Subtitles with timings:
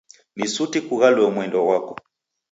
[0.37, 1.93] Ni suti kughaluo mwendo ghwako.